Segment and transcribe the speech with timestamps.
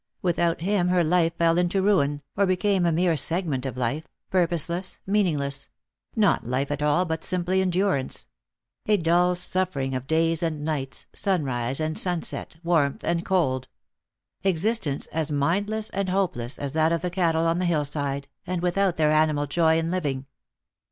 [0.23, 4.99] Without him her life fell into ruin, or became a mere segment of life, purposeless,
[5.05, 5.69] meaningless;
[6.15, 8.25] not life at all, but simply endurance;
[8.87, 13.67] a dull suffering of days and nights, sunrise and sunset, warmth and cold;
[14.43, 18.63] existence as mindless and hopeless as that of the cattle on the hill side, and
[18.63, 20.25] without their animal joy in living.